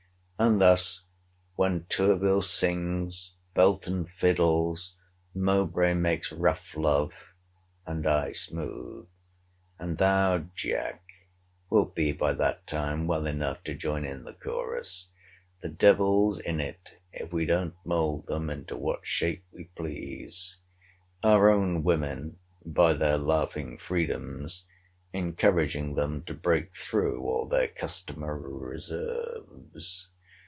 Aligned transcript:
And 0.41 0.59
thus, 0.59 1.03
when 1.55 1.83
Tourville 1.87 2.41
sings, 2.41 3.33
Belton 3.53 4.05
fiddles, 4.07 4.95
Mowbray 5.35 5.93
makes 5.93 6.31
rough 6.31 6.75
love, 6.75 7.13
and 7.85 8.07
I 8.07 8.31
smooth; 8.31 9.07
and 9.77 9.99
thou, 9.99 10.39
Jack, 10.55 11.03
wilt 11.69 11.93
be 11.93 12.11
by 12.11 12.33
that 12.33 12.65
time 12.65 13.05
well 13.05 13.27
enough 13.27 13.63
to 13.65 13.75
join 13.75 14.03
in 14.03 14.23
the 14.25 14.33
chorus; 14.33 15.09
the 15.59 15.69
devil's 15.69 16.39
in't 16.39 16.95
if 17.13 17.31
we 17.31 17.45
don't 17.45 17.75
mould 17.85 18.25
them 18.25 18.49
into 18.49 18.75
what 18.75 19.05
shape 19.05 19.45
we 19.51 19.65
please—our 19.65 21.51
own 21.51 21.83
women, 21.83 22.39
by 22.65 22.93
their 22.93 23.19
laughing 23.19 23.77
freedoms, 23.77 24.65
encouraging 25.13 25.93
them 25.93 26.23
to 26.23 26.33
break 26.33 26.75
through 26.75 27.21
all 27.21 27.47
their 27.47 27.67
customary 27.67 28.51
reserves. 28.55 30.07